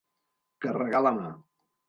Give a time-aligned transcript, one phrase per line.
[0.65, 1.29] Carregar la mà.